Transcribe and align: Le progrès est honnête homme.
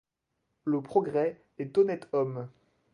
Le 0.63 0.81
progrès 0.81 1.39
est 1.59 1.77
honnête 1.77 2.07
homme. 2.11 2.49